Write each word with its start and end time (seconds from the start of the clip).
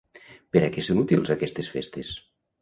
Per 0.55 0.61
a 0.67 0.69
què 0.77 0.83
són 0.87 1.01
útils 1.01 1.33
aquestes 1.35 1.71
festes? 1.75 2.11